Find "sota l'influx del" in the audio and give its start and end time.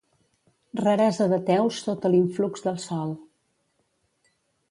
1.81-2.81